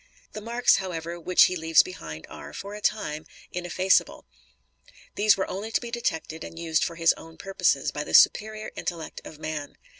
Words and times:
The 0.33 0.41
marks, 0.41 0.77
however, 0.77 1.19
which 1.19 1.43
he 1.43 1.55
leaves 1.55 1.83
behind 1.83 2.25
are, 2.27 2.53
for 2.53 2.73
a 2.73 2.81
time, 2.81 3.27
ineffaceable. 3.51 4.25
These 5.13 5.37
were 5.37 5.47
only 5.47 5.71
to 5.71 5.79
be 5.79 5.91
detected 5.91 6.43
and 6.43 6.57
used 6.57 6.83
for 6.83 6.95
his 6.95 7.13
own 7.17 7.37
purposes, 7.37 7.91
by 7.91 8.03
the 8.03 8.15
superior 8.15 8.71
intellect 8.75 9.21
of 9.23 9.37
man. 9.37 9.77